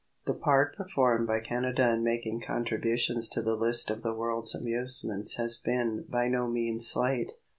* 0.15 0.25
The 0.25 0.33
part 0.33 0.75
performed 0.75 1.27
by 1.27 1.41
Canada 1.41 1.93
in 1.93 2.03
making 2.03 2.41
contributions 2.41 3.29
to 3.29 3.41
the 3.43 3.55
list 3.55 3.91
of 3.91 4.01
the 4.01 4.15
world's 4.15 4.55
amusements 4.55 5.35
has 5.35 5.57
been 5.57 6.05
by 6.09 6.27
no 6.27 6.47
means 6.47 6.87
slight. 6.87 7.33